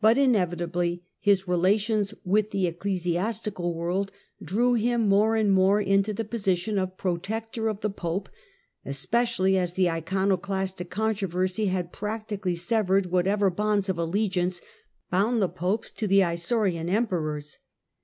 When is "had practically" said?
11.66-12.56